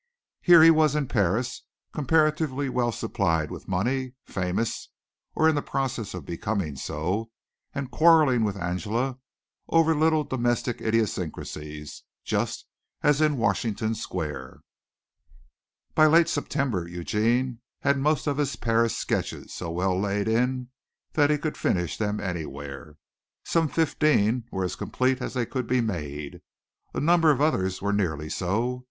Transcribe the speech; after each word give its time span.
Here 0.41 0.63
he 0.63 0.71
was 0.71 0.95
in 0.95 1.07
Paris, 1.07 1.61
comparatively 1.93 2.69
well 2.69 2.91
supplied 2.91 3.51
with 3.51 3.67
money, 3.67 4.13
famous, 4.25 4.89
or 5.35 5.47
in 5.47 5.61
process 5.61 6.15
of 6.15 6.25
becoming 6.25 6.75
so, 6.75 7.29
and 7.75 7.91
quarreling 7.91 8.43
with 8.43 8.57
Angela 8.57 9.19
over 9.69 9.93
little 9.93 10.23
domestic 10.23 10.81
idiosyncrasies, 10.81 12.01
just 12.25 12.65
as 13.03 13.21
in 13.21 13.37
Washington 13.37 13.93
Square. 13.93 14.61
By 15.93 16.07
late 16.07 16.27
September 16.29 16.87
Eugene 16.87 17.59
had 17.81 17.99
most 17.99 18.25
of 18.25 18.37
his 18.37 18.55
Paris 18.55 18.97
sketches 18.97 19.53
so 19.53 19.69
well 19.69 19.95
laid 19.99 20.27
in 20.27 20.69
that 21.13 21.29
he 21.29 21.37
could 21.37 21.57
finish 21.57 21.99
them 21.99 22.19
anywhere. 22.19 22.97
Some 23.43 23.67
fifteen 23.69 24.45
were 24.51 24.63
as 24.63 24.75
complete 24.75 25.21
as 25.21 25.35
they 25.35 25.45
could 25.45 25.67
be 25.67 25.79
made. 25.79 26.41
A 26.95 26.99
number 26.99 27.29
of 27.29 27.39
others 27.39 27.83
were 27.83 27.93
nearly 27.93 28.31
so. 28.31 28.79